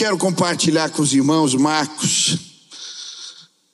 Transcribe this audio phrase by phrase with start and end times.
[0.00, 2.38] quero compartilhar com os irmãos Marcos,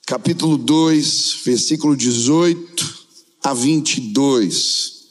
[0.05, 2.97] capítulo 2, versículo 18
[3.45, 5.05] a 22.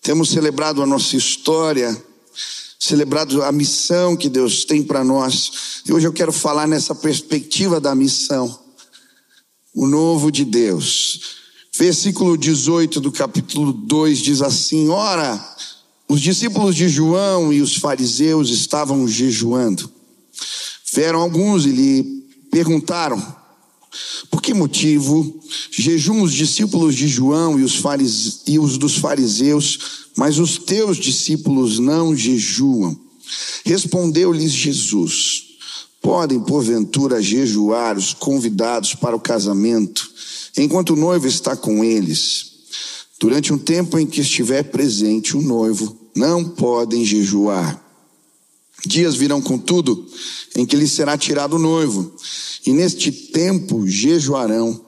[0.00, 1.90] Temos celebrado a nossa história,
[2.78, 5.82] celebrado a missão que Deus tem para nós.
[5.84, 8.60] E hoje eu quero falar nessa perspectiva da missão,
[9.74, 11.20] o novo de Deus.
[11.76, 15.56] Versículo 18 do capítulo 2 diz assim: Ora,
[16.08, 19.97] os discípulos de João e os fariseus estavam jejuando.
[20.92, 23.20] Vieram alguns e lhe perguntaram:
[24.30, 25.40] Por que motivo
[25.70, 28.40] jejum os discípulos de João e os, farise...
[28.46, 29.78] e os dos fariseus,
[30.16, 32.98] mas os teus discípulos não jejuam?
[33.64, 35.42] Respondeu-lhes Jesus:
[36.00, 40.10] Podem, porventura, jejuar os convidados para o casamento,
[40.56, 42.48] enquanto o noivo está com eles?
[43.20, 47.87] Durante um tempo em que estiver presente o noivo, não podem jejuar.
[48.88, 50.06] Dias virão, contudo,
[50.56, 52.10] em que lhes será tirado o noivo,
[52.66, 54.80] e neste tempo jejuarão.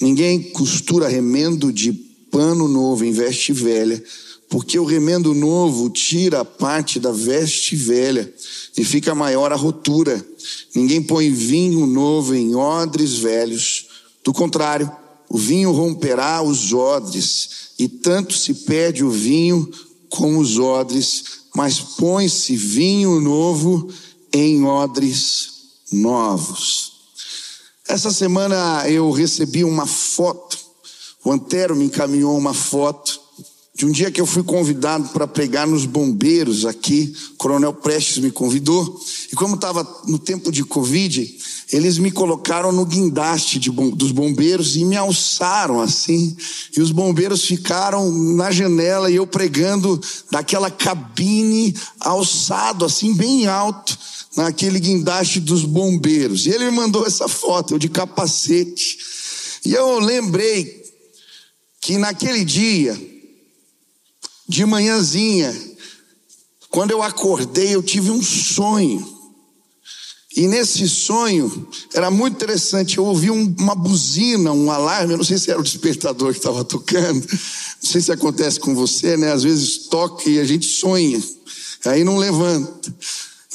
[0.00, 1.92] Ninguém costura remendo de
[2.30, 4.02] pano novo em veste velha,
[4.48, 8.32] porque o remendo novo tira parte da veste velha
[8.76, 10.24] e fica maior a rotura.
[10.74, 13.86] Ninguém põe vinho novo em odres velhos.
[14.24, 14.90] Do contrário,
[15.28, 19.70] o vinho romperá os odres, e tanto se perde o vinho
[20.08, 23.88] como os odres, mas põe-se vinho novo
[24.30, 25.48] em odres
[25.90, 26.92] novos.
[27.88, 30.58] Essa semana eu recebi uma foto,
[31.24, 33.18] o Antero me encaminhou uma foto
[33.74, 38.18] de um dia que eu fui convidado para pregar nos bombeiros aqui, o Coronel Prestes
[38.18, 39.00] me convidou,
[39.32, 41.38] e como estava no tempo de Covid,
[41.72, 46.36] eles me colocaram no guindaste de, dos bombeiros e me alçaram assim,
[46.76, 50.00] e os bombeiros ficaram na janela e eu pregando
[50.30, 53.98] daquela cabine alçado assim, bem alto,
[54.36, 56.46] naquele guindaste dos bombeiros.
[56.46, 58.98] E ele me mandou essa foto, eu de capacete.
[59.64, 60.84] E eu lembrei
[61.80, 62.96] que naquele dia,
[64.48, 65.54] de manhãzinha,
[66.70, 69.15] quando eu acordei, eu tive um sonho.
[70.36, 75.24] E nesse sonho, era muito interessante, eu ouvi um, uma buzina, um alarme, eu não
[75.24, 79.32] sei se era o despertador que estava tocando, não sei se acontece com você, né?
[79.32, 81.18] Às vezes toca e a gente sonha,
[81.86, 82.94] aí não levanta.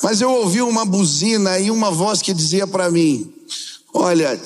[0.02, 3.32] Mas eu ouvi uma buzina e uma voz que dizia para mim:
[3.94, 4.42] Olha,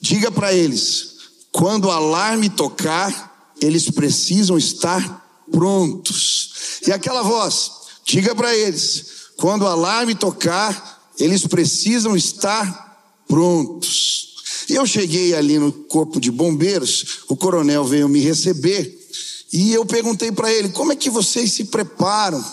[0.00, 1.16] diga para eles,
[1.52, 6.80] quando o alarme tocar, eles precisam estar prontos.
[6.86, 7.70] E aquela voz,
[8.02, 9.04] diga para eles,
[9.36, 14.36] quando o alarme tocar, eles precisam estar prontos.
[14.68, 18.98] Eu cheguei ali no corpo de bombeiros, o coronel veio me receber,
[19.52, 22.44] e eu perguntei para ele: como é que vocês se preparam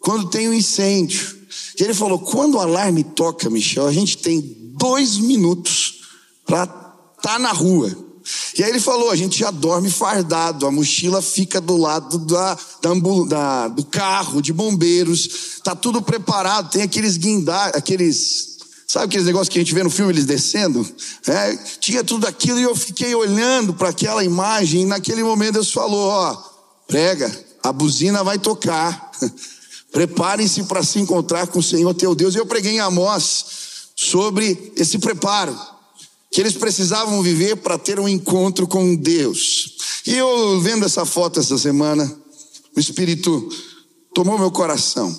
[0.00, 1.44] quando tem um incêndio?
[1.78, 4.40] E ele falou: quando o alarme toca, Michel, a gente tem
[4.76, 6.02] dois minutos
[6.44, 8.13] para estar tá na rua.
[8.56, 12.58] E aí ele falou: a gente já dorme fardado, a mochila fica do lado da,
[12.80, 12.94] da,
[13.28, 18.54] da do carro de bombeiros, tá tudo preparado, tem aqueles guindar, aqueles.
[18.86, 20.86] Sabe aqueles negócios que a gente vê no filme, eles descendo?
[21.26, 25.72] É, tinha tudo aquilo e eu fiquei olhando para aquela imagem, e naquele momento Deus
[25.72, 26.36] falou: ó,
[26.86, 27.30] prega,
[27.62, 29.10] a buzina vai tocar.
[29.92, 32.34] Preparem-se para se encontrar com o Senhor teu Deus.
[32.34, 33.44] E eu preguei em Amós
[33.94, 35.56] sobre esse preparo
[36.34, 39.76] que eles precisavam viver para ter um encontro com Deus.
[40.04, 42.12] E eu vendo essa foto essa semana,
[42.76, 43.48] o Espírito
[44.12, 45.16] tomou meu coração.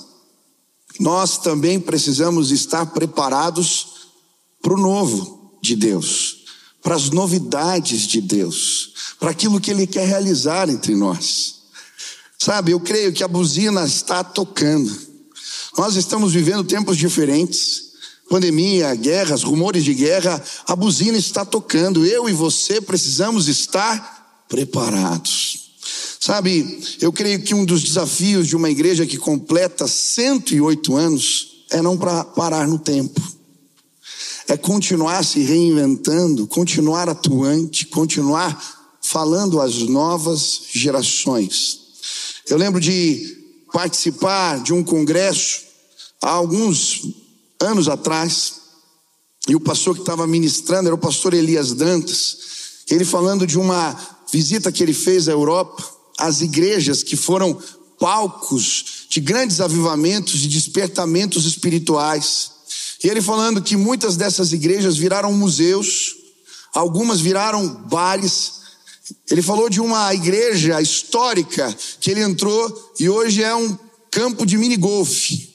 [1.00, 4.09] Nós também precisamos estar preparados
[4.62, 6.44] para o novo de Deus,
[6.84, 11.62] para as novidades de Deus, para aquilo que Ele quer realizar entre nós.
[12.38, 14.94] Sabe, eu creio que a buzina está tocando.
[15.78, 17.84] Nós estamos vivendo tempos diferentes
[18.30, 22.06] pandemia, guerras, rumores de guerra, a buzina está tocando.
[22.06, 25.66] Eu e você precisamos estar preparados.
[26.19, 31.81] Sabe, eu creio que um dos desafios de uma igreja que completa 108 anos é
[31.81, 33.22] não parar no tempo.
[34.48, 38.60] É continuar se reinventando, continuar atuante, continuar
[39.01, 41.80] falando às novas gerações.
[42.48, 43.38] Eu lembro de
[43.72, 45.62] participar de um congresso
[46.22, 47.01] há alguns
[47.62, 48.54] anos atrás,
[49.48, 52.38] e o pastor que estava ministrando era o pastor Elias Dantas,
[52.90, 53.96] ele falando de uma
[54.31, 55.84] visita que ele fez à Europa,
[56.18, 57.57] às igrejas que foram
[58.00, 62.52] palcos de grandes avivamentos e despertamentos espirituais.
[63.04, 66.16] E ele falando que muitas dessas igrejas viraram museus,
[66.74, 68.54] algumas viraram bares.
[69.30, 73.78] Ele falou de uma igreja histórica que ele entrou e hoje é um
[74.10, 75.55] campo de mini golfe.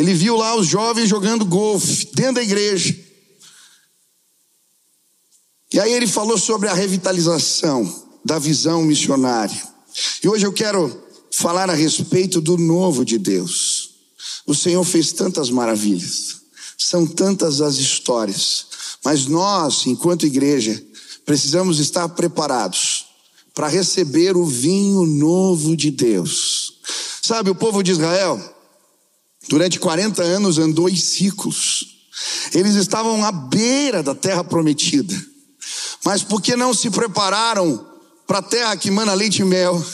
[0.00, 2.98] Ele viu lá os jovens jogando golfe dentro da igreja.
[5.70, 9.62] E aí ele falou sobre a revitalização da visão missionária.
[10.24, 13.90] E hoje eu quero falar a respeito do novo de Deus.
[14.46, 16.40] O Senhor fez tantas maravilhas,
[16.78, 18.68] são tantas as histórias,
[19.04, 20.82] mas nós, enquanto igreja,
[21.26, 23.04] precisamos estar preparados
[23.52, 26.80] para receber o vinho novo de Deus.
[27.20, 28.59] Sabe, o povo de Israel,
[29.48, 32.08] durante 40 anos andou em ciclos.
[32.52, 35.14] Eles estavam à beira da terra prometida.
[36.04, 37.86] Mas porque não se prepararam
[38.26, 39.84] para a terra que mana leite e mel,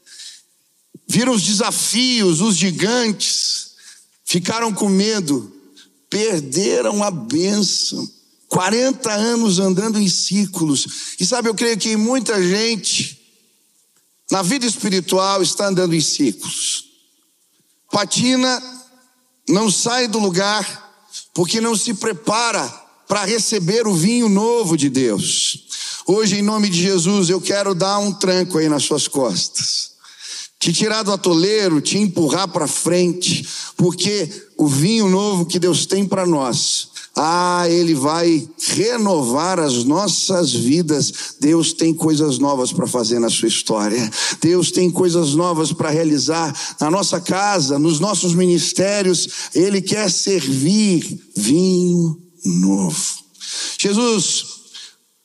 [1.08, 3.72] viram os desafios, os gigantes,
[4.24, 5.52] ficaram com medo,
[6.08, 8.08] perderam a bênção.
[8.48, 10.86] 40 anos andando em círculos.
[11.18, 13.20] E sabe, eu creio que muita gente
[14.30, 16.93] na vida espiritual está andando em ciclos.
[17.90, 18.62] Patina,
[19.48, 22.66] não sai do lugar, porque não se prepara
[23.06, 25.66] para receber o vinho novo de Deus.
[26.06, 29.92] Hoje, em nome de Jesus, eu quero dar um tranco aí nas suas costas.
[30.58, 33.46] Te tirar do atoleiro, te empurrar para frente,
[33.76, 40.52] porque o vinho novo que Deus tem para nós ah, Ele vai renovar as nossas
[40.52, 41.12] vidas.
[41.40, 44.10] Deus tem coisas novas para fazer na sua história.
[44.40, 49.28] Deus tem coisas novas para realizar na nossa casa, nos nossos ministérios.
[49.54, 53.24] Ele quer servir vinho novo.
[53.78, 54.44] Jesus,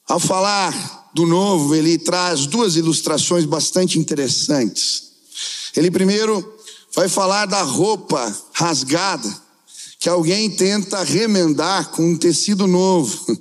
[0.07, 5.09] ao falar do novo, ele traz duas ilustrações bastante interessantes.
[5.75, 6.53] Ele primeiro
[6.95, 9.48] vai falar da roupa rasgada
[9.99, 13.37] que alguém tenta remendar com um tecido novo.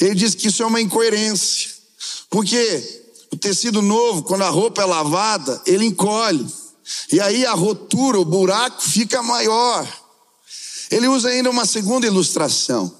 [0.00, 1.68] Ele diz que isso é uma incoerência,
[2.30, 6.46] porque o tecido novo, quando a roupa é lavada, ele encolhe,
[7.12, 9.86] e aí a rotura, o buraco fica maior.
[10.90, 12.92] Ele usa ainda uma segunda ilustração.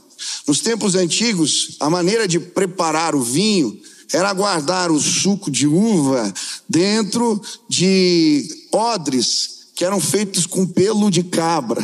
[0.47, 3.81] Nos tempos antigos, a maneira de preparar o vinho
[4.13, 6.33] era guardar o suco de uva
[6.69, 11.83] dentro de odres que eram feitos com pelo de cabra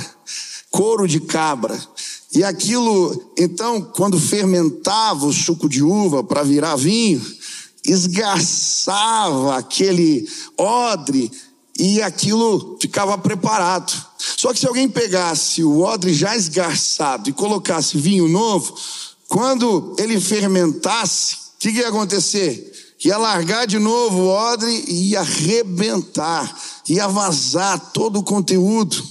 [0.71, 1.79] couro de cabra.
[2.33, 7.25] E aquilo, então, quando fermentava o suco de uva para virar vinho,
[7.85, 11.31] esgarçava aquele odre
[11.79, 13.93] e aquilo ficava preparado.
[14.37, 18.75] Só que se alguém pegasse o odre já esgarçado e colocasse vinho novo,
[19.29, 22.73] quando ele fermentasse, o que, que ia acontecer?
[23.05, 26.53] Ia largar de novo o odre e ia arrebentar,
[26.89, 29.03] ia vazar todo o conteúdo.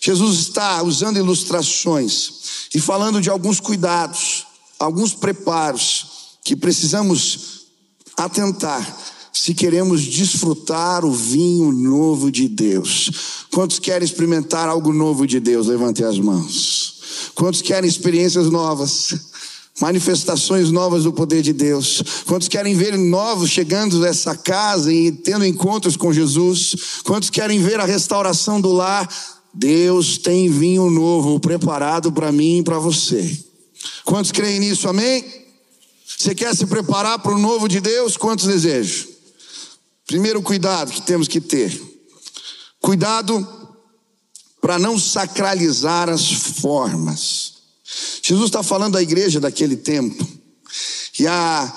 [0.00, 2.30] Jesus está usando ilustrações
[2.74, 4.46] e falando de alguns cuidados,
[4.78, 6.06] alguns preparos
[6.44, 7.66] que precisamos
[8.16, 8.96] atentar
[9.32, 13.46] se queremos desfrutar o vinho novo de Deus.
[13.52, 15.68] Quantos querem experimentar algo novo de Deus?
[15.68, 17.30] Levantem as mãos.
[17.34, 19.14] Quantos querem experiências novas?
[19.80, 22.02] Manifestações novas do poder de Deus.
[22.26, 26.74] Quantos querem ver novos chegando nessa casa e tendo encontros com Jesus?
[27.04, 29.08] Quantos querem ver a restauração do lar?
[29.52, 33.44] Deus tem vinho novo preparado para mim e para você.
[34.04, 34.88] Quantos creem nisso?
[34.88, 35.24] Amém?
[36.18, 38.16] Você quer se preparar para o novo de Deus?
[38.16, 39.08] Quantos desejos?
[40.06, 41.80] Primeiro cuidado que temos que ter.
[42.80, 43.46] Cuidado
[44.60, 47.54] para não sacralizar as formas.
[48.22, 50.26] Jesus está falando da igreja daquele tempo.
[51.18, 51.72] E a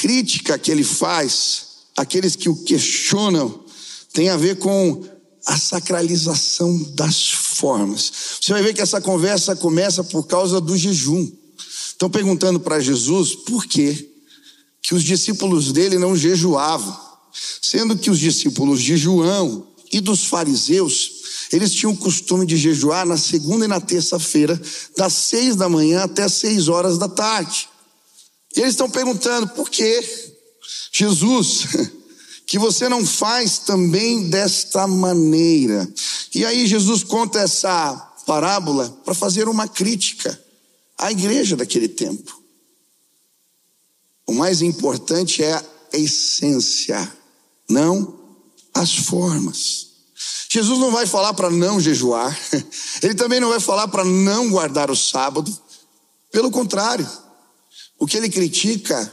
[0.00, 3.64] crítica que ele faz, aqueles que o questionam,
[4.12, 5.04] tem a ver com
[5.46, 8.12] a sacralização das formas.
[8.40, 11.30] Você vai ver que essa conversa começa por causa do jejum.
[11.88, 14.10] Estão perguntando para Jesus por quê
[14.82, 16.96] que os discípulos dele não jejuavam,
[17.62, 21.16] sendo que os discípulos de João e dos fariseus
[21.52, 24.60] eles tinham o costume de jejuar na segunda e na terça-feira,
[24.96, 27.68] das seis da manhã até as seis horas da tarde.
[28.56, 30.02] E eles estão perguntando por quê
[30.92, 31.66] Jesus
[32.46, 35.86] que você não faz também desta maneira.
[36.32, 40.40] E aí Jesus conta essa parábola para fazer uma crítica
[40.96, 42.40] à igreja daquele tempo.
[44.26, 47.12] O mais importante é a essência,
[47.68, 48.16] não
[48.72, 49.86] as formas.
[50.48, 52.36] Jesus não vai falar para não jejuar,
[53.02, 55.56] ele também não vai falar para não guardar o sábado.
[56.30, 57.08] Pelo contrário,
[57.98, 59.12] o que ele critica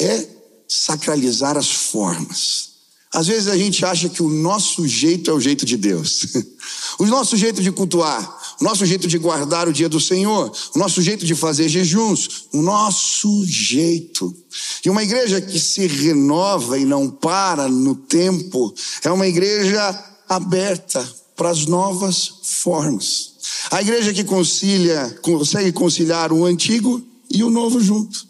[0.00, 0.37] é
[0.68, 2.68] sacralizar as formas.
[3.12, 6.26] Às vezes a gente acha que o nosso jeito é o jeito de Deus.
[6.98, 10.78] O nosso jeito de cultuar, o nosso jeito de guardar o dia do Senhor, o
[10.78, 14.34] nosso jeito de fazer jejuns, o nosso jeito.
[14.84, 21.08] E uma igreja que se renova e não para no tempo é uma igreja aberta
[21.36, 23.34] para as novas formas.
[23.70, 28.26] A igreja que concilia, consegue conciliar o antigo e o novo junto.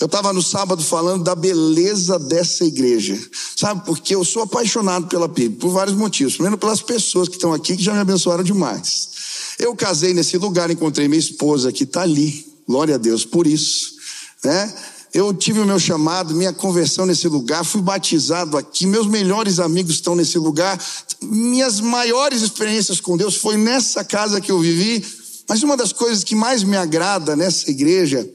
[0.00, 3.18] Eu estava no sábado falando da beleza dessa igreja.
[3.56, 6.34] Sabe, porque eu sou apaixonado pela PIB, por vários motivos.
[6.34, 9.08] Primeiro, pelas pessoas que estão aqui, que já me abençoaram demais.
[9.58, 12.44] Eu casei nesse lugar, encontrei minha esposa que está ali.
[12.66, 13.94] Glória a Deus por isso.
[14.42, 14.74] Né?
[15.12, 19.94] Eu tive o meu chamado, minha conversão nesse lugar, fui batizado aqui, meus melhores amigos
[19.94, 20.76] estão nesse lugar.
[21.22, 25.06] Minhas maiores experiências com Deus foi nessa casa que eu vivi.
[25.48, 28.28] Mas uma das coisas que mais me agrada nessa igreja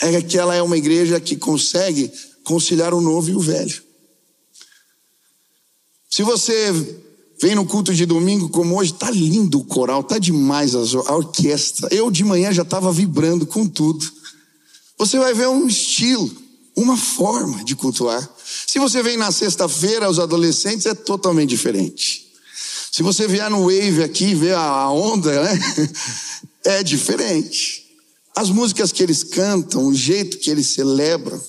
[0.00, 2.10] é que ela é uma igreja que consegue
[2.44, 3.82] conciliar o novo e o velho.
[6.10, 6.72] Se você
[7.40, 11.88] vem no culto de domingo como hoje, tá lindo o coral, tá demais a orquestra.
[11.92, 14.04] Eu de manhã já estava vibrando com tudo.
[14.96, 16.30] Você vai ver um estilo,
[16.74, 18.28] uma forma de cultuar.
[18.66, 22.26] Se você vem na sexta-feira, os adolescentes é totalmente diferente.
[22.90, 25.58] Se você vier no Wave aqui, ver a onda, né?
[26.64, 27.87] É diferente
[28.38, 31.42] as músicas que eles cantam, o jeito que eles celebram.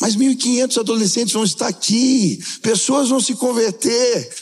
[0.00, 4.32] Mas 1.500 adolescentes vão estar aqui, pessoas vão se converter.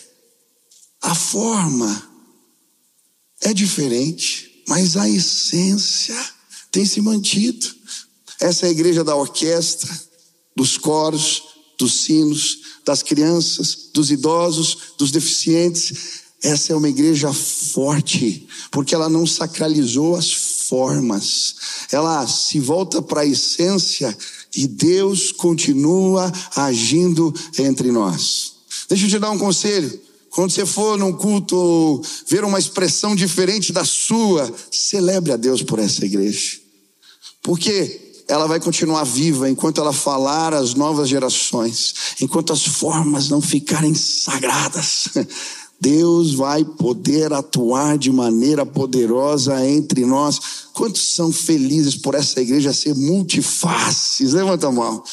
[1.00, 2.10] A forma
[3.40, 6.14] é diferente, mas a essência
[6.70, 7.66] tem se mantido.
[8.40, 9.98] Essa é a igreja da orquestra,
[10.54, 11.42] dos coros,
[11.78, 16.24] dos sinos, das crianças, dos idosos, dos deficientes.
[16.42, 20.30] Essa é uma igreja forte, porque ela não sacralizou as
[20.68, 21.54] formas
[21.92, 24.16] ela se volta para a essência
[24.54, 28.52] e Deus continua agindo entre nós.
[28.88, 30.00] Deixa eu te dar um conselho.
[30.30, 35.78] Quando você for num culto ver uma expressão diferente da sua, celebre a Deus por
[35.78, 36.58] essa igreja.
[37.42, 43.40] Porque ela vai continuar viva enquanto ela falar às novas gerações, enquanto as formas não
[43.40, 45.08] ficarem sagradas.
[45.80, 50.68] Deus vai poder atuar de maneira poderosa entre nós.
[50.72, 54.32] Quantos são felizes por essa igreja ser multifaces?
[54.32, 55.04] Levanta a mão.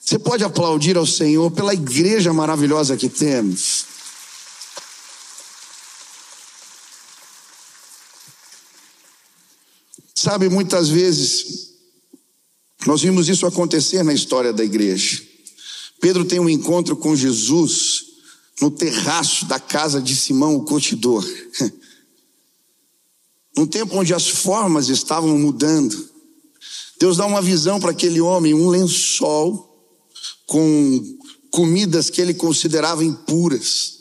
[0.00, 3.84] Você pode aplaudir ao Senhor pela igreja maravilhosa que temos.
[10.14, 11.72] Sabe, muitas vezes,
[12.86, 15.22] nós vimos isso acontecer na história da igreja.
[16.00, 17.95] Pedro tem um encontro com Jesus
[18.60, 21.24] no terraço da casa de Simão, o curtidor.
[23.56, 26.08] Num tempo onde as formas estavam mudando,
[26.98, 29.66] Deus dá uma visão para aquele homem, um lençol
[30.46, 31.18] com
[31.50, 33.94] comidas que ele considerava impuras.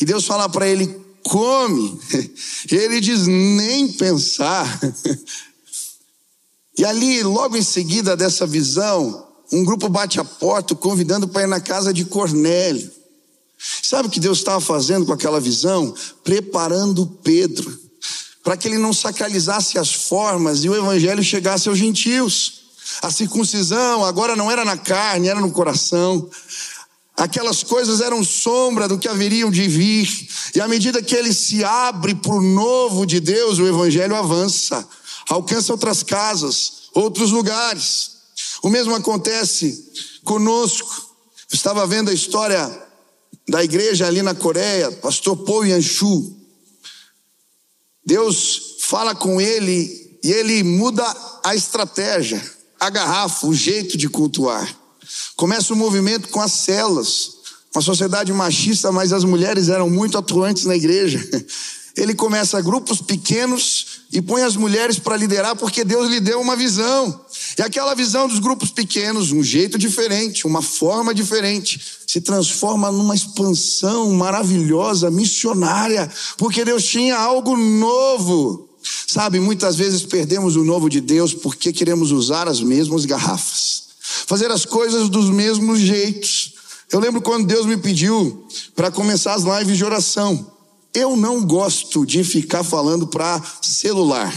[0.00, 0.86] E Deus fala para ele:
[1.22, 2.00] come.
[2.70, 4.80] E ele diz: nem pensar.
[6.76, 11.48] E ali, logo em seguida dessa visão, um grupo bate a porta, convidando para ir
[11.48, 12.97] na casa de Cornélio.
[13.58, 15.92] Sabe o que Deus estava fazendo com aquela visão?
[16.22, 17.78] Preparando Pedro,
[18.44, 22.58] para que ele não sacralizasse as formas e o evangelho chegasse aos gentios.
[23.02, 26.28] A circuncisão agora não era na carne, era no coração.
[27.16, 30.28] Aquelas coisas eram sombra do que haveriam de vir.
[30.54, 34.86] E à medida que ele se abre para o novo de Deus, o evangelho avança,
[35.28, 38.12] alcança outras casas, outros lugares.
[38.62, 39.92] O mesmo acontece
[40.24, 41.08] conosco.
[41.52, 42.87] Estava vendo a história
[43.48, 46.36] da igreja ali na Coreia, pastor Paul Yanshu.
[48.04, 51.04] Deus fala com ele e ele muda
[51.42, 52.42] a estratégia,
[52.78, 54.68] a garrafa, o jeito de cultuar.
[55.36, 57.38] Começa o um movimento com as celas.
[57.74, 61.18] Uma sociedade machista, mas as mulheres eram muito atuantes na igreja.
[61.96, 66.54] Ele começa grupos pequenos e põe as mulheres para liderar porque Deus lhe deu uma
[66.54, 67.24] visão.
[67.58, 73.14] E aquela visão dos grupos pequenos, um jeito diferente, uma forma diferente, se transforma numa
[73.14, 78.66] expansão maravilhosa, missionária, porque Deus tinha algo novo.
[79.06, 83.82] Sabe, muitas vezes perdemos o novo de Deus porque queremos usar as mesmas garrafas,
[84.26, 86.54] fazer as coisas dos mesmos jeitos.
[86.90, 90.50] Eu lembro quando Deus me pediu para começar as lives de oração.
[90.94, 94.34] Eu não gosto de ficar falando para celular.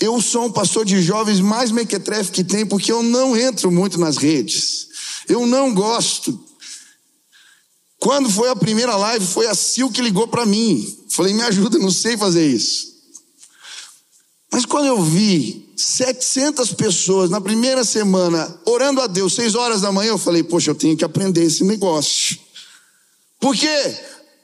[0.00, 4.00] Eu sou um pastor de jovens mais mequetrefe que tem, porque eu não entro muito
[4.00, 4.89] nas redes.
[5.28, 6.38] Eu não gosto.
[7.98, 10.98] Quando foi a primeira live, foi a Sil que ligou para mim.
[11.10, 12.90] Falei, me ajuda, não sei fazer isso.
[14.50, 19.92] Mas quando eu vi 700 pessoas na primeira semana orando a Deus, seis horas da
[19.92, 22.38] manhã, eu falei, poxa, eu tenho que aprender esse negócio.
[23.38, 23.96] Por quê?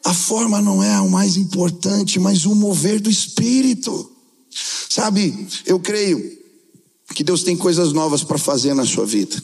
[0.04, 4.12] A forma não é o mais importante, mas o mover do Espírito.
[4.88, 6.38] Sabe, eu creio
[7.14, 9.36] que Deus tem coisas novas para fazer na sua vida.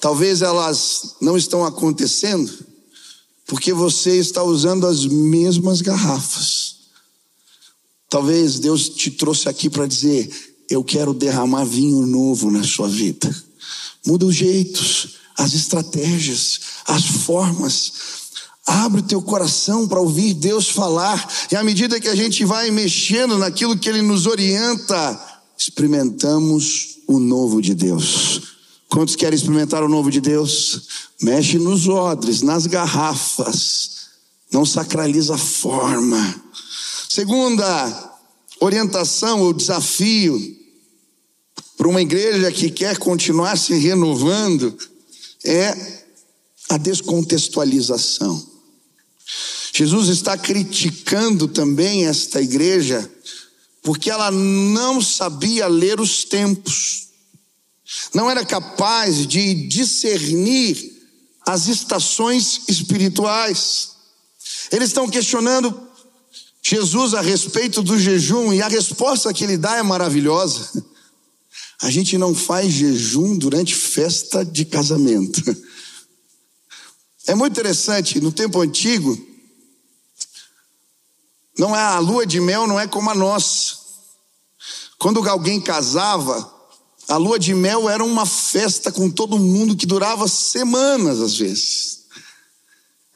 [0.00, 2.50] Talvez elas não estão acontecendo
[3.46, 6.76] porque você está usando as mesmas garrafas.
[8.08, 10.30] Talvez Deus te trouxe aqui para dizer:
[10.70, 13.28] Eu quero derramar vinho novo na sua vida.
[14.06, 17.92] Muda os jeitos, as estratégias, as formas.
[18.66, 21.28] Abre o teu coração para ouvir Deus falar.
[21.50, 27.18] E à medida que a gente vai mexendo naquilo que Ele nos orienta, experimentamos o
[27.18, 28.59] novo de Deus.
[28.90, 30.88] Quantos querem experimentar o novo de Deus?
[31.22, 33.90] Mexe nos odres, nas garrafas.
[34.52, 36.42] Não sacraliza a forma.
[37.08, 38.18] Segunda
[38.60, 40.38] orientação ou desafio
[41.76, 44.76] para uma igreja que quer continuar se renovando
[45.44, 46.02] é
[46.68, 48.50] a descontextualização.
[49.72, 53.10] Jesus está criticando também esta igreja
[53.82, 57.08] porque ela não sabia ler os tempos,
[58.14, 61.00] não era capaz de discernir
[61.46, 63.90] as estações espirituais.
[64.70, 65.88] Eles estão questionando
[66.62, 70.84] Jesus a respeito do jejum e a resposta que ele dá é maravilhosa.
[71.82, 75.42] A gente não faz jejum durante festa de casamento.
[77.26, 79.16] É muito interessante, no tempo antigo,
[81.58, 83.76] não é a lua de mel não é como a nossa.
[84.98, 86.59] Quando alguém casava,
[87.10, 92.00] a lua de mel era uma festa com todo mundo que durava semanas às vezes.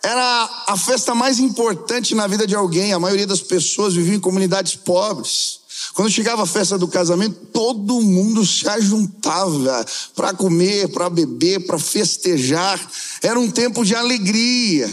[0.03, 2.93] Era a festa mais importante na vida de alguém.
[2.93, 5.61] A maioria das pessoas vivia em comunidades pobres.
[5.95, 11.79] Quando chegava a festa do casamento, todo mundo se ajuntava para comer, para beber, para
[11.79, 12.85] festejar.
[13.23, 14.91] Era um tempo de alegria.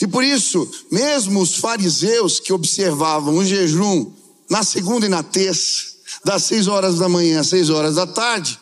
[0.00, 4.10] E por isso, mesmo os fariseus que observavam o jejum
[4.48, 5.89] na segunda e na terça,
[6.24, 8.58] das seis horas da manhã às seis horas da tarde,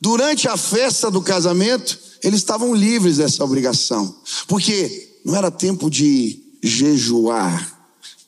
[0.00, 4.14] durante a festa do casamento, eles estavam livres dessa obrigação.
[4.46, 7.78] Porque não era tempo de jejuar,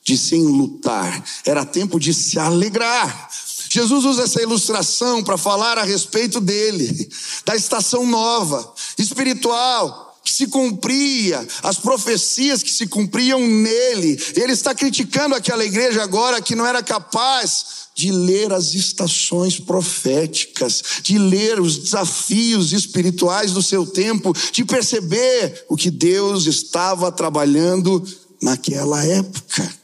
[0.03, 3.29] de se enlutar, era tempo de se alegrar.
[3.69, 7.09] Jesus usa essa ilustração para falar a respeito dele,
[7.43, 14.17] da estação nova, espiritual, se cumpria, as profecias que se cumpriam nele.
[14.35, 20.83] Ele está criticando aquela igreja agora que não era capaz de ler as estações proféticas,
[21.03, 28.03] de ler os desafios espirituais do seu tempo, de perceber o que Deus estava trabalhando
[28.41, 29.83] naquela época.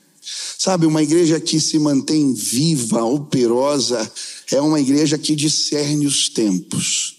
[0.58, 4.12] Sabe, uma igreja que se mantém viva, operosa,
[4.52, 7.16] é uma igreja que discerne os tempos,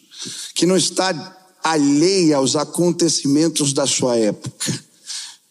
[0.54, 4.84] que não está alheia aos acontecimentos da sua época.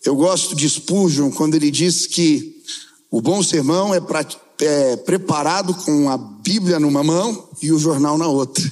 [0.04, 2.64] Eu gosto de Spurgeon quando ele diz que
[3.12, 4.26] o bom sermão é para
[4.62, 8.64] é, preparado com a Bíblia numa mão e o jornal na outra.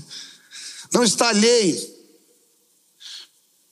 [0.94, 1.98] Não está alheio.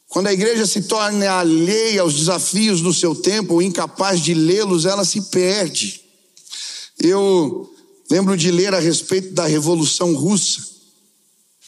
[0.07, 4.85] Quando a igreja se torna alheia aos desafios do seu tempo, ou incapaz de lê-los,
[4.85, 6.01] ela se perde.
[6.97, 7.69] Eu
[8.09, 10.74] lembro de ler a respeito da Revolução Russa,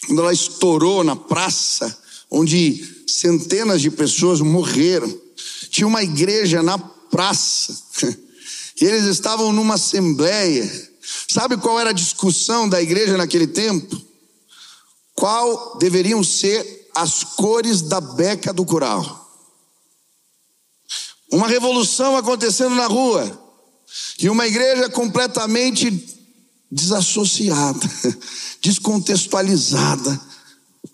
[0.05, 1.97] quando ela estourou na praça,
[2.29, 5.13] onde centenas de pessoas morreram.
[5.69, 7.75] Tinha uma igreja na praça.
[8.79, 10.63] E eles estavam numa assembleia.
[11.27, 13.99] Sabe qual era a discussão da igreja naquele tempo?
[15.15, 19.27] Qual deveriam ser as cores da beca do coral?
[21.31, 23.47] Uma revolução acontecendo na rua.
[24.19, 26.16] E uma igreja completamente
[26.71, 27.89] desassociada,
[28.61, 30.19] descontextualizada,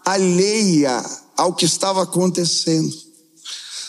[0.06, 1.04] alheia
[1.36, 2.96] ao que estava acontecendo.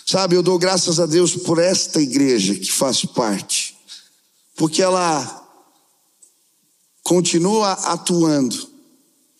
[0.06, 3.74] Sabe, eu dou graças a Deus por esta igreja que faço parte
[4.56, 5.42] porque ela
[7.02, 8.56] continua atuando,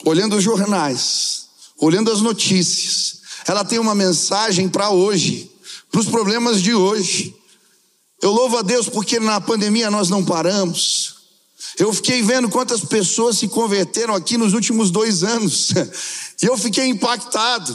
[0.05, 1.47] olhando os jornais,
[1.79, 3.21] olhando as notícias.
[3.47, 5.51] Ela tem uma mensagem para hoje,
[5.91, 7.35] para os problemas de hoje.
[8.21, 11.14] Eu louvo a Deus porque na pandemia nós não paramos.
[11.79, 15.73] Eu fiquei vendo quantas pessoas se converteram aqui nos últimos dois anos.
[16.43, 17.75] E eu fiquei impactado,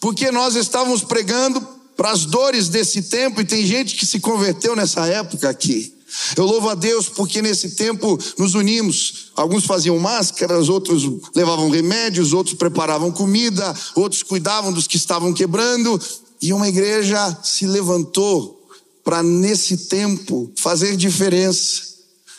[0.00, 1.60] porque nós estávamos pregando
[1.96, 5.92] para as dores desse tempo e tem gente que se converteu nessa época aqui.
[6.36, 9.32] Eu louvo a Deus porque nesse tempo nos unimos.
[9.34, 11.02] Alguns faziam máscaras, outros
[11.34, 16.00] levavam remédios, outros preparavam comida, outros cuidavam dos que estavam quebrando.
[16.40, 18.66] E uma igreja se levantou
[19.02, 21.95] para, nesse tempo, fazer diferença.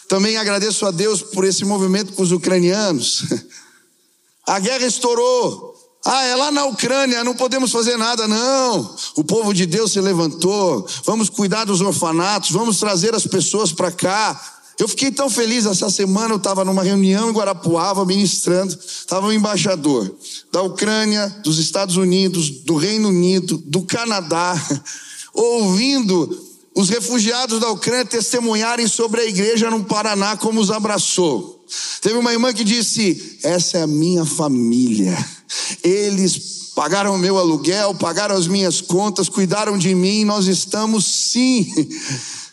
[0.08, 3.26] Também agradeço a Deus por esse movimento com os ucranianos.
[4.48, 8.96] A guerra estourou, ah, é lá na Ucrânia, não podemos fazer nada, não.
[9.18, 10.88] O povo de Deus se levantou.
[11.04, 14.54] Vamos cuidar dos orfanatos, vamos trazer as pessoas para cá.
[14.80, 19.34] Eu fiquei tão feliz essa semana, eu estava numa reunião em Guarapuava ministrando, estava um
[19.34, 20.10] embaixador
[20.50, 24.56] da Ucrânia, dos Estados Unidos, do Reino Unido, do Canadá.
[25.38, 26.47] ouvindo
[26.78, 31.66] os refugiados da Ucrânia testemunharem sobre a igreja no Paraná, como os abraçou.
[32.02, 35.18] Teve uma irmã que disse: Essa é a minha família.
[35.84, 40.24] Eles pagaram o meu aluguel, pagaram as minhas contas, cuidaram de mim.
[40.24, 41.66] Nós estamos, sim,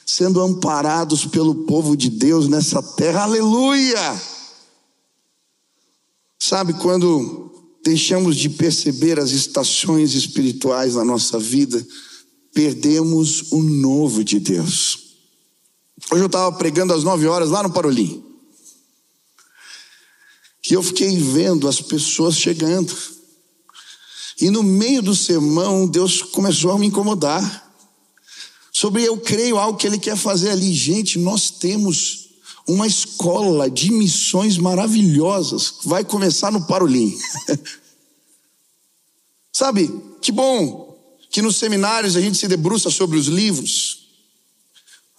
[0.06, 3.24] sendo amparados pelo povo de Deus nessa terra.
[3.24, 4.22] Aleluia!
[6.38, 7.52] Sabe quando
[7.84, 11.86] deixamos de perceber as estações espirituais na nossa vida?
[12.54, 15.16] Perdemos o novo de Deus.
[16.10, 18.22] Hoje eu estava pregando às nove horas lá no Parolim.
[20.70, 22.96] E eu fiquei vendo as pessoas chegando.
[24.40, 27.62] E no meio do sermão, Deus começou a me incomodar.
[28.72, 30.72] Sobre eu creio algo que Ele quer fazer ali.
[30.72, 32.30] Gente, nós temos
[32.66, 35.74] uma escola de missões maravilhosas.
[35.84, 37.16] Vai começar no Parolim.
[39.52, 39.88] Sabe,
[40.20, 40.83] que bom
[41.34, 44.06] que nos seminários a gente se debruça sobre os livros,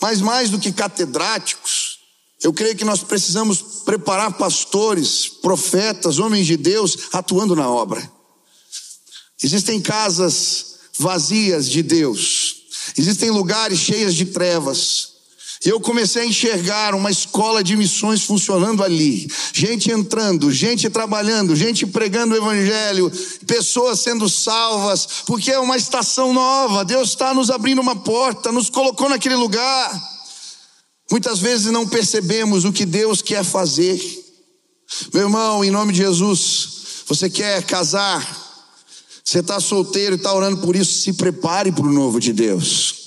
[0.02, 2.00] mas mais do que catedráticos,
[2.42, 8.10] eu creio que nós precisamos preparar pastores, profetas, homens de Deus atuando na obra.
[9.44, 12.64] Existem casas vazias de Deus,
[12.98, 15.15] existem lugares cheios de trevas,
[15.64, 19.28] e eu comecei a enxergar uma escola de missões funcionando ali.
[19.54, 23.12] Gente entrando, gente trabalhando, gente pregando o evangelho,
[23.48, 26.84] pessoas sendo salvas, porque é uma estação nova.
[26.84, 29.92] Deus está nos abrindo uma porta, nos colocou naquele lugar.
[31.10, 34.00] Muitas vezes não percebemos o que Deus quer fazer.
[35.14, 38.24] Meu irmão, em nome de Jesus, você quer casar,
[39.24, 43.05] você está solteiro e está orando por isso, se prepare para o novo de Deus.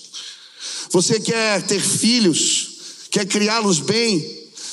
[0.90, 2.70] Você quer ter filhos,
[3.10, 4.24] quer criá-los bem,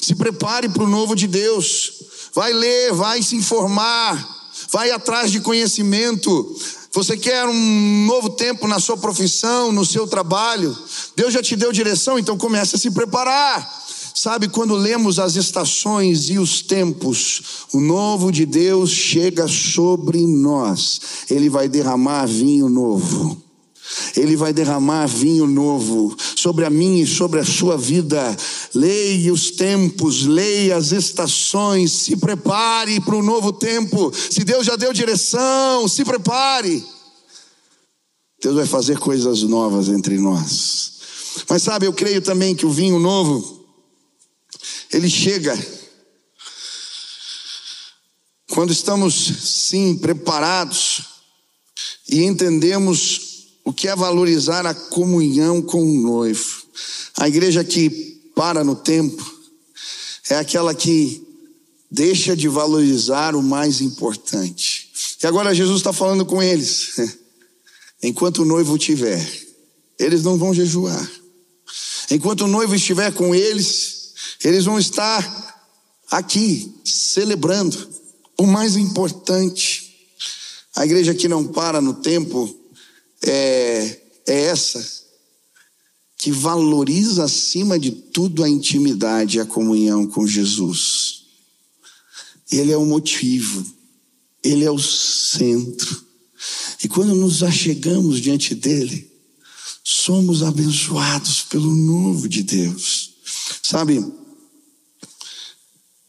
[0.02, 1.94] se prepare para o novo de Deus.
[2.34, 6.56] Vai ler, vai se informar, vai atrás de conhecimento.
[6.94, 10.78] Você quer um novo tempo na sua profissão, no seu trabalho?
[11.16, 13.84] Deus já te deu direção, então comece a se preparar.
[14.14, 21.02] Sabe, quando lemos as estações e os tempos, o novo de Deus chega sobre nós,
[21.30, 23.45] ele vai derramar vinho novo.
[24.16, 28.36] Ele vai derramar vinho novo sobre a minha e sobre a sua vida.
[28.74, 34.12] Leia os tempos, leia as estações, se prepare para o novo tempo.
[34.14, 36.84] Se Deus já deu direção, se prepare.
[38.42, 40.94] Deus vai fazer coisas novas entre nós.
[41.50, 43.66] Mas sabe, eu creio também que o vinho novo,
[44.92, 45.58] ele chega
[48.52, 51.02] quando estamos, sim, preparados
[52.08, 53.35] e entendemos
[53.66, 56.64] o que é valorizar a comunhão com o noivo.
[57.18, 57.90] A igreja que
[58.36, 59.34] para no tempo
[60.30, 61.26] é aquela que
[61.90, 64.92] deixa de valorizar o mais importante.
[65.22, 66.96] E agora Jesus está falando com eles.
[68.04, 69.28] Enquanto o noivo tiver,
[69.98, 71.10] eles não vão jejuar.
[72.12, 75.66] Enquanto o noivo estiver com eles, eles vão estar
[76.12, 77.90] aqui celebrando
[78.38, 79.96] o mais importante.
[80.76, 82.65] A igreja que não para no tempo
[83.26, 85.06] é, é essa
[86.18, 91.26] que valoriza acima de tudo a intimidade e a comunhão com Jesus.
[92.52, 93.66] Ele é o motivo,
[94.44, 96.04] ele é o centro.
[96.84, 99.12] E quando nos achegamos diante dele,
[99.84, 103.16] somos abençoados pelo novo de Deus.
[103.62, 104.04] Sabe,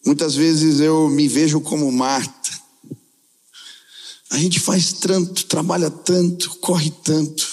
[0.05, 2.46] muitas vezes eu me vejo como Marta.
[4.31, 7.49] A gente faz tanto, trabalha tanto, corre tanto,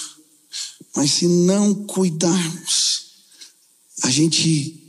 [0.94, 3.04] mas se não cuidarmos,
[4.02, 4.80] a gente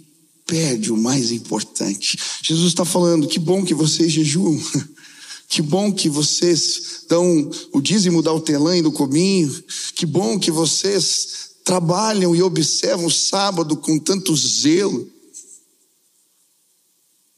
[0.46, 2.18] perde o mais importante.
[2.42, 4.60] Jesus está falando: que bom que vocês jejuam,
[5.48, 9.64] que bom que vocês dão o dízimo da hortelã e do cominho,
[9.96, 15.08] que bom que vocês trabalham e observam o sábado com tanto zelo,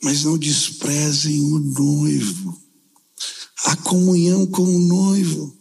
[0.02, 2.67] mas não desprezem o noivo
[3.68, 5.54] a comunhão com o noivo.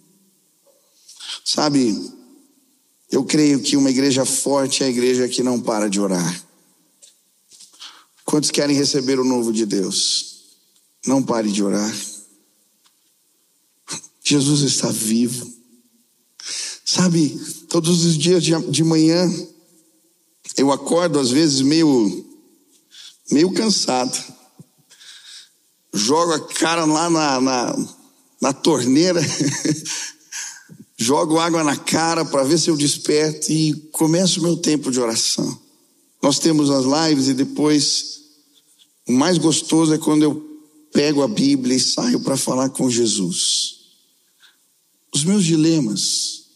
[1.44, 1.92] Sabe,
[3.10, 6.44] eu creio que uma igreja forte é a igreja que não para de orar.
[8.24, 10.36] Quantos querem receber o novo de Deus?
[11.04, 11.92] Não pare de orar.
[14.22, 15.52] Jesus está vivo.
[16.84, 17.30] Sabe,
[17.68, 19.28] todos os dias de manhã,
[20.56, 22.24] eu acordo às vezes meio,
[23.32, 24.36] meio cansado
[25.96, 27.76] jogo a cara lá na, na,
[28.40, 29.20] na torneira,
[30.96, 35.00] jogo água na cara para ver se eu desperto e começo o meu tempo de
[35.00, 35.60] oração.
[36.22, 38.20] Nós temos as lives e depois
[39.06, 40.60] o mais gostoso é quando eu
[40.92, 43.76] pego a Bíblia e saio para falar com Jesus.
[45.14, 46.46] Os meus dilemas,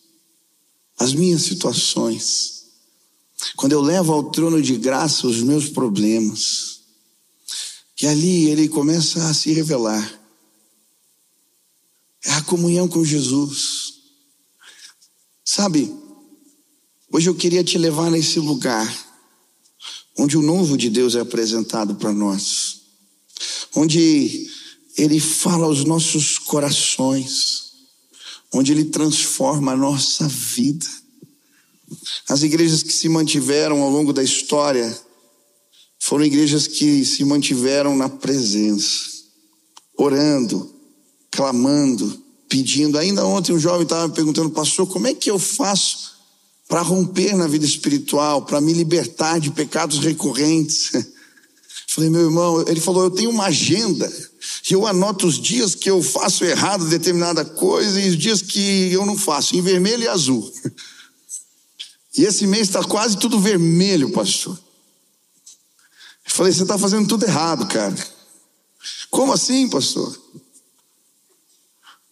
[0.99, 2.65] as minhas situações,
[3.57, 6.81] quando eu levo ao trono de graça os meus problemas,
[8.03, 10.20] e ali ele começa a se revelar.
[12.25, 13.95] É a comunhão com Jesus.
[15.45, 15.93] Sabe,
[17.13, 19.11] hoje eu queria te levar nesse lugar
[20.19, 22.83] onde o novo de Deus é apresentado para nós,
[23.75, 24.49] onde
[24.97, 27.73] ele fala aos nossos corações,
[28.53, 30.87] onde ele transforma a nossa vida.
[32.29, 34.99] As igrejas que se mantiveram ao longo da história
[35.99, 39.11] foram igrejas que se mantiveram na presença,
[39.97, 40.80] orando,
[41.31, 42.99] clamando, pedindo.
[42.99, 46.11] Ainda ontem um jovem estava me perguntando, pastor, como é que eu faço
[46.69, 50.93] para romper na vida espiritual, para me libertar de pecados recorrentes?
[51.89, 54.09] Falei, meu irmão, ele falou, eu tenho uma agenda,
[54.71, 58.93] e eu anoto os dias que eu faço errado determinada coisa e os dias que
[58.93, 60.53] eu não faço, em vermelho e azul.
[62.17, 64.59] E esse mês está quase tudo vermelho, pastor.
[66.27, 67.97] Eu falei, você está fazendo tudo errado, cara.
[69.11, 70.17] Como assim, pastor?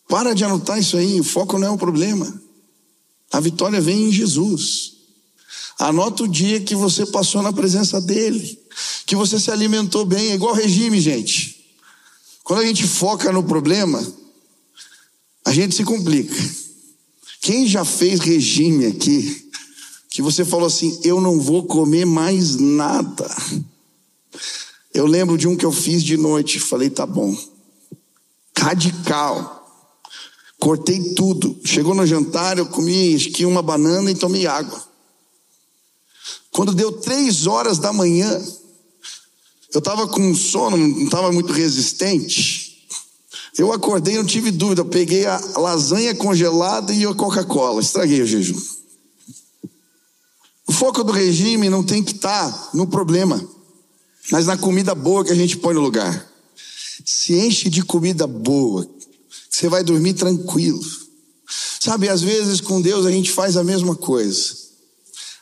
[0.09, 2.43] Para de anotar isso aí, o foco não é o problema.
[3.31, 4.95] A vitória vem em Jesus.
[5.79, 8.59] Anota o dia que você passou na presença dele,
[9.07, 11.65] que você se alimentou bem, é igual regime, gente.
[12.43, 14.05] Quando a gente foca no problema,
[15.45, 16.35] a gente se complica.
[17.41, 19.51] Quem já fez regime aqui,
[20.09, 23.31] que você falou assim: eu não vou comer mais nada.
[24.93, 27.37] Eu lembro de um que eu fiz de noite, falei: tá bom.
[28.59, 29.58] Radical.
[30.59, 31.59] Cortei tudo.
[31.65, 34.83] Chegou no jantar, eu comi que uma banana e tomei água.
[36.51, 38.43] Quando deu três horas da manhã,
[39.73, 42.69] eu estava com sono, não estava muito resistente.
[43.57, 44.85] Eu acordei, não tive dúvida.
[44.85, 47.81] Peguei a lasanha congelada e a Coca-Cola.
[47.81, 48.61] Estraguei o jejum.
[50.67, 53.43] O foco do regime não tem que estar tá no problema,
[54.31, 56.27] mas na comida boa que a gente põe no lugar.
[57.05, 58.89] Se enche de comida boa,
[59.59, 60.81] você vai dormir tranquilo.
[61.81, 64.55] Sabe, às vezes com Deus a gente faz a mesma coisa.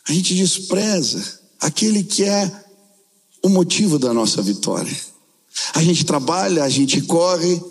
[0.08, 2.64] A gente despreza aquele que é
[3.42, 4.96] o motivo da nossa vitória.
[5.74, 7.62] A gente trabalha, a gente corre,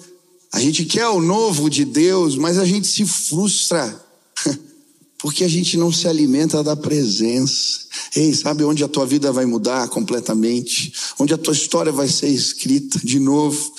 [0.51, 4.05] a gente quer o novo de Deus, mas a gente se frustra
[5.17, 7.87] porque a gente não se alimenta da presença.
[8.15, 10.93] Ei, sabe onde a tua vida vai mudar completamente?
[11.17, 13.73] Onde a tua história vai ser escrita de novo?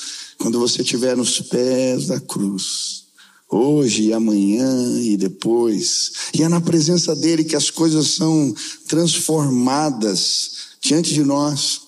[0.47, 3.07] Quando você estiver nos pés da cruz,
[3.51, 8.55] hoje e amanhã e depois, e é na presença dele que as coisas são
[8.87, 11.81] transformadas diante de nós.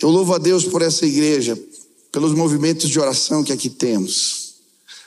[0.00, 1.60] Eu louvo a Deus por essa igreja,
[2.12, 4.52] pelos movimentos de oração que aqui temos.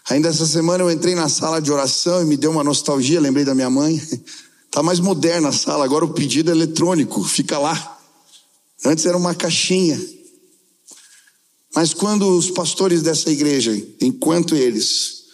[0.09, 3.45] Ainda essa semana eu entrei na sala de oração e me deu uma nostalgia, lembrei
[3.45, 3.97] da minha mãe.
[4.69, 7.97] Tá mais moderna a sala, agora o pedido é eletrônico, fica lá.
[8.83, 9.97] Antes era uma caixinha.
[11.75, 15.25] Mas quando os pastores dessa igreja, enquanto eles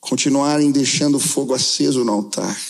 [0.00, 2.60] continuarem deixando fogo aceso no altar,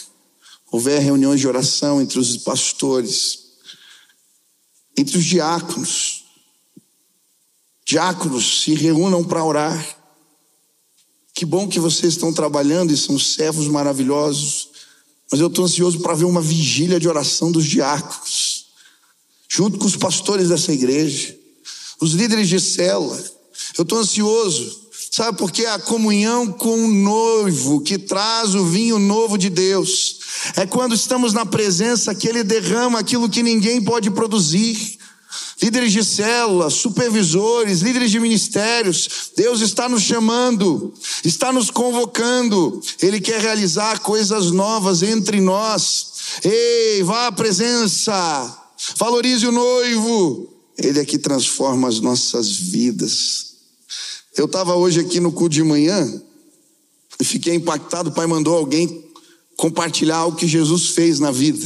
[0.71, 3.39] houver reuniões de oração entre os pastores,
[4.99, 6.27] entre os diáconos,
[7.87, 9.99] diáconos se reúnam para orar.
[11.33, 14.69] Que bom que vocês estão trabalhando e são servos maravilhosos,
[15.33, 18.67] mas eu estou ansioso para ver uma vigília de oração dos diáconos,
[19.49, 21.44] junto com os pastores dessa igreja
[22.05, 23.19] os líderes de célula.
[23.79, 29.39] Eu estou ansioso, sabe, porque a comunhão com o noivo que traz o vinho novo
[29.39, 30.19] de Deus.
[30.57, 34.99] É quando estamos na presença que ele derrama aquilo que ninguém pode produzir.
[35.63, 40.93] Líderes de célula, supervisores, líderes de ministérios, Deus está nos chamando,
[41.25, 46.13] está nos convocando, Ele quer realizar coisas novas entre nós.
[46.45, 48.13] Ei, vá à presença,
[48.99, 53.55] valorize o noivo, ele é que transforma as nossas vidas.
[54.37, 56.23] Eu estava hoje aqui no culto de manhã
[57.21, 58.11] e fiquei impactado.
[58.11, 59.05] O pai mandou alguém
[59.57, 61.65] compartilhar algo que Jesus fez na vida.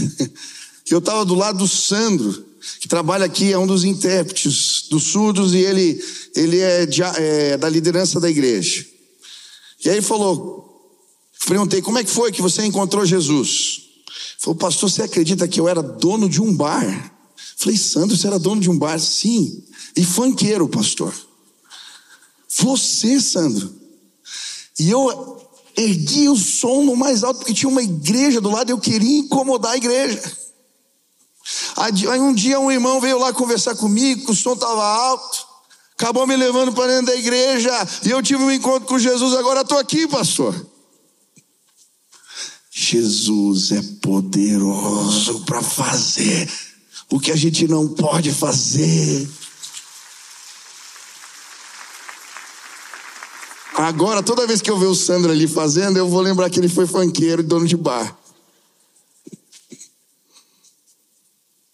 [0.91, 2.47] Eu estava do lado do Sandro,
[2.81, 6.03] que trabalha aqui, é um dos intérpretes dos surdos e ele,
[6.35, 8.87] ele é, de, é da liderança da igreja.
[9.85, 10.91] E aí falou,
[11.47, 13.83] perguntei, como é que foi que você encontrou Jesus?
[14.39, 17.18] Falou, pastor, você acredita que eu era dono de um bar?
[17.59, 19.01] Falei, Sandro, você era dono de um bar?
[19.01, 19.65] Sim.
[19.97, 21.13] E funkeiro, pastor.
[22.49, 23.75] Você, Sandro.
[24.79, 25.45] E eu
[25.77, 29.73] ergui o som no mais alto, porque tinha uma igreja do lado eu queria incomodar
[29.73, 30.23] a igreja.
[31.77, 35.47] Aí um dia um irmão veio lá conversar comigo, o som estava alto,
[35.95, 37.73] acabou me levando para dentro da igreja,
[38.05, 40.55] e eu tive um encontro com Jesus, agora estou aqui, pastor.
[42.71, 46.49] Jesus é poderoso para fazer
[47.11, 49.29] o que a gente não pode fazer.
[53.75, 56.69] Agora, toda vez que eu ver o Sandro ali fazendo, eu vou lembrar que ele
[56.69, 58.19] foi fanqueiro e dono de bar.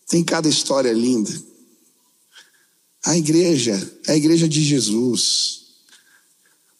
[0.06, 1.30] Tem cada história linda.
[3.06, 5.62] A igreja a igreja de Jesus.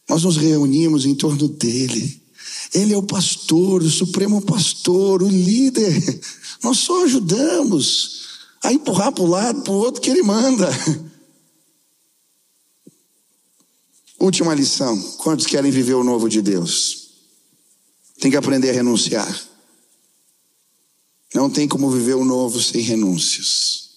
[0.09, 2.23] Nós nos reunimos em torno dele.
[2.73, 6.21] Ele é o pastor, o supremo pastor, o líder.
[6.63, 8.24] Nós só ajudamos
[8.65, 10.69] a empurrar para o lado, para o outro que ele manda.
[14.19, 17.11] Última lição: quantos querem viver o novo de Deus?
[18.19, 19.49] Tem que aprender a renunciar.
[21.35, 23.91] Não tem como viver o novo sem renúncias.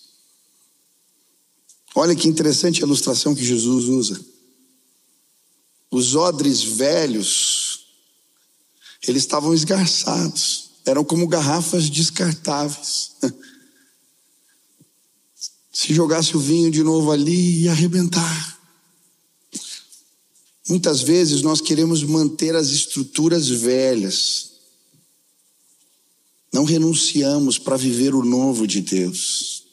[1.96, 4.20] Olha que interessante a ilustração que Jesus usa.
[5.90, 7.88] Os odres velhos,
[9.08, 13.12] eles estavam esgarçados, eram como garrafas descartáveis.
[15.80, 18.60] Se jogasse o vinho de novo ali, ia arrebentar.
[20.68, 24.54] Muitas vezes nós queremos manter as estruturas velhas,
[26.52, 29.66] não renunciamos para viver o novo de Deus.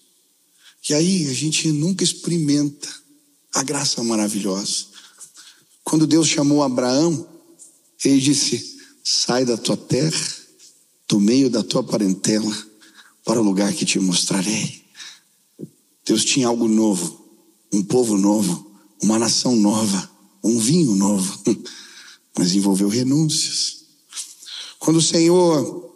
[0.86, 2.86] E aí a gente nunca experimenta
[3.54, 4.84] a graça maravilhosa.
[5.82, 7.26] Quando Deus chamou Abraão,
[8.04, 10.34] ele disse: Sai da tua terra,
[11.08, 12.54] do meio da tua parentela,
[13.24, 14.83] para o lugar que te mostrarei.
[16.04, 17.24] Deus tinha algo novo,
[17.72, 18.70] um povo novo,
[19.02, 20.14] uma nação nova
[20.44, 21.40] um vinho novo,
[22.36, 23.86] mas envolveu renúncias.
[24.78, 25.90] Quando o Senhor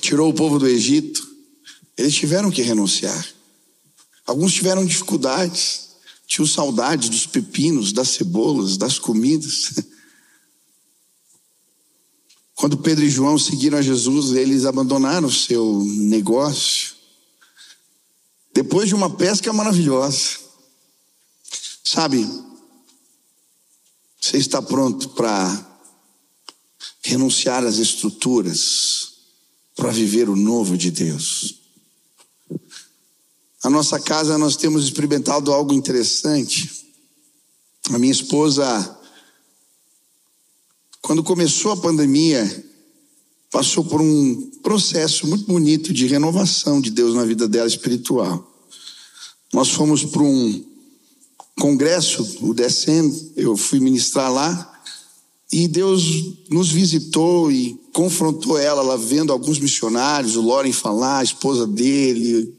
[0.00, 1.24] tirou o povo do Egito,
[1.96, 3.24] eles tiveram que renunciar.
[4.26, 5.90] Alguns tiveram dificuldades,
[6.26, 9.74] tinham saudade dos pepinos, das cebolas, das comidas.
[12.54, 16.91] Quando Pedro e João seguiram a Jesus, eles abandonaram o seu negócio.
[18.52, 20.38] Depois de uma pesca maravilhosa.
[21.84, 22.26] Sabe,
[24.20, 25.80] você está pronto para
[27.02, 29.12] renunciar às estruturas
[29.74, 31.60] para viver o novo de Deus?
[33.64, 36.70] Na nossa casa nós temos experimentado algo interessante.
[37.90, 39.00] A minha esposa,
[41.00, 42.71] quando começou a pandemia,
[43.52, 48.50] passou por um processo muito bonito de renovação de Deus na vida dela espiritual.
[49.52, 50.64] Nós fomos para um
[51.60, 54.70] congresso, o Descendo, eu fui ministrar lá,
[55.52, 56.02] e Deus
[56.48, 62.58] nos visitou e confrontou ela, ela vendo alguns missionários, o Loren falar, a esposa dele.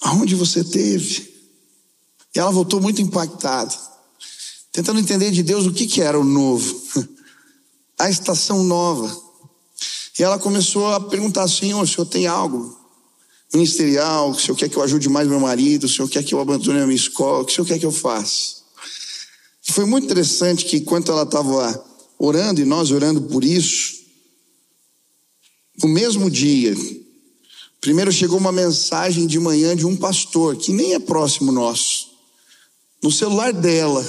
[0.00, 1.32] Aonde você teve?
[2.34, 3.72] E ela voltou muito impactada,
[4.72, 6.82] tentando entender de Deus o que, que era o novo,
[7.96, 9.29] a estação nova.
[10.20, 12.78] E ela começou a perguntar: Senhor, o senhor tem algo
[13.54, 16.40] ministerial, o senhor quer que eu ajude mais meu marido, o senhor quer que eu
[16.40, 18.56] abandone a minha escola, o que senhor quer que eu faça?
[19.62, 21.82] Foi muito interessante que enquanto ela estava
[22.18, 23.94] orando e nós orando por isso,
[25.82, 26.76] no mesmo dia,
[27.80, 32.10] primeiro chegou uma mensagem de manhã de um pastor, que nem é próximo nosso,
[33.02, 34.04] no celular dela,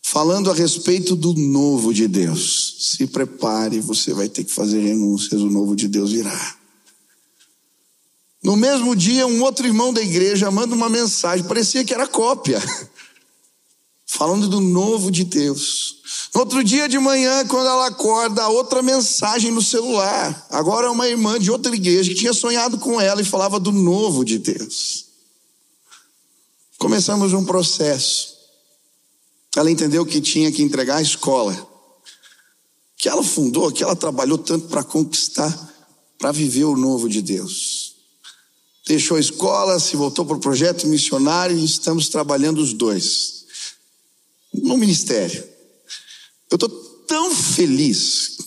[0.00, 2.73] falando a respeito do novo de Deus.
[2.78, 6.56] Se prepare, você vai ter que fazer renúncias, o novo de Deus virá.
[8.42, 12.60] No mesmo dia, um outro irmão da igreja manda uma mensagem, parecia que era cópia,
[14.04, 16.02] falando do novo de Deus.
[16.34, 20.46] No outro dia de manhã, quando ela acorda, outra mensagem no celular.
[20.50, 23.72] Agora é uma irmã de outra igreja que tinha sonhado com ela e falava do
[23.72, 25.06] novo de Deus.
[26.76, 28.34] Começamos um processo.
[29.56, 31.73] Ela entendeu que tinha que entregar a escola,
[33.04, 35.74] que ela fundou, que ela trabalhou tanto para conquistar,
[36.18, 37.94] para viver o novo de Deus
[38.86, 43.44] deixou a escola, se voltou para o projeto missionário e estamos trabalhando os dois
[44.52, 45.42] no ministério.
[46.50, 46.68] Eu estou
[47.08, 48.38] tão feliz.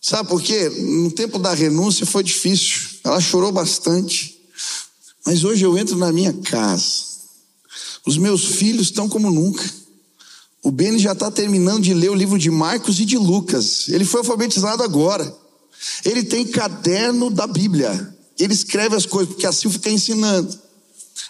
[0.00, 0.68] Sabe por quê?
[0.68, 2.98] No tempo da renúncia foi difícil.
[3.04, 4.38] Ela chorou bastante.
[5.24, 7.12] Mas hoje eu entro na minha casa.
[8.04, 9.64] Os meus filhos estão como nunca.
[10.62, 13.88] O Beni já está terminando de ler o livro de Marcos e de Lucas.
[13.88, 15.36] Ele foi alfabetizado agora.
[16.04, 18.16] Ele tem caderno da Bíblia.
[18.38, 20.56] Ele escreve as coisas, porque assim fica ensinando.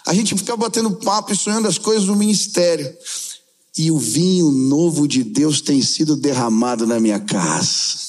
[0.05, 2.95] A gente fica batendo papo e sonhando as coisas do ministério.
[3.75, 8.03] E o vinho novo de Deus tem sido derramado na minha casa.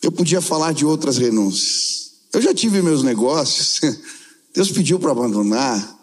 [0.00, 2.12] Eu podia falar de outras renúncias.
[2.32, 3.78] Eu já tive meus negócios.
[4.54, 5.98] Deus pediu para abandonar.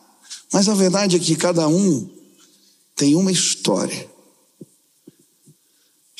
[0.53, 2.18] Mas a verdade é que cada um
[2.99, 4.11] tem uma história.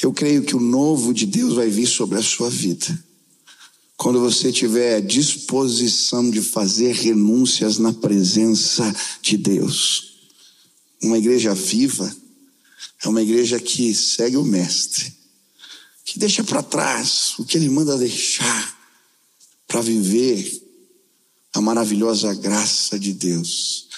[0.01, 3.05] Eu creio que o novo de Deus vai vir sobre a sua vida.
[3.97, 10.13] Quando você tiver disposição de fazer renúncias na presença de Deus.
[11.03, 12.15] Uma igreja viva
[13.03, 15.13] é uma igreja que segue o Mestre,
[16.05, 18.79] que deixa para trás o que ele manda deixar
[19.67, 20.65] para viver
[21.51, 23.88] a maravilhosa graça de Deus.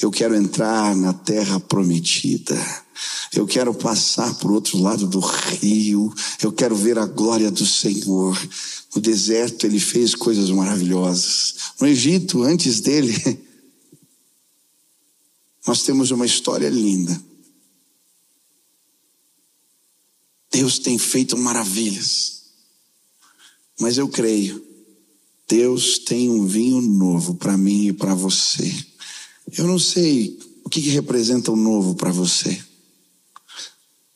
[0.00, 2.56] Eu quero entrar na terra prometida.
[3.32, 6.12] Eu quero passar por outro lado do rio.
[6.42, 8.36] Eu quero ver a glória do Senhor.
[8.94, 11.54] No deserto ele fez coisas maravilhosas.
[11.78, 13.14] No Egito, antes dele,
[15.66, 17.20] nós temos uma história linda.
[20.50, 22.40] Deus tem feito maravilhas.
[23.78, 24.64] Mas eu creio,
[25.48, 28.89] Deus tem um vinho novo para mim e para você.
[29.56, 32.62] Eu não sei o que, que representa o novo para você.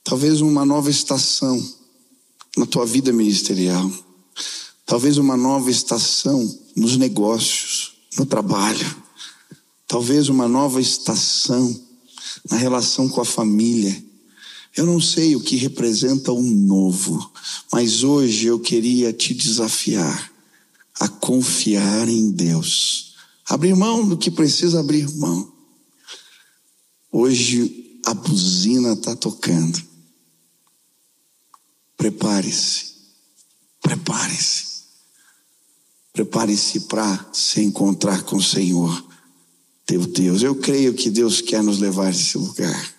[0.02, 1.60] Talvez uma nova estação
[2.56, 3.90] na tua vida ministerial.
[4.86, 8.96] Talvez uma nova estação nos negócios, no trabalho.
[9.88, 11.80] Talvez uma nova estação
[12.48, 14.04] na relação com a família.
[14.76, 17.30] Eu não sei o que representa o novo,
[17.72, 20.32] mas hoje eu queria te desafiar
[21.00, 23.13] a confiar em Deus
[23.46, 25.52] Abrir mão do que precisa abrir mão.
[27.12, 29.80] Hoje a buzina está tocando.
[31.96, 32.94] Prepare-se.
[33.80, 34.74] Prepare-se.
[36.12, 39.04] Prepare-se para se encontrar com o Senhor,
[39.84, 40.42] teu Deus.
[40.42, 42.93] Eu creio que Deus quer nos levar a esse lugar.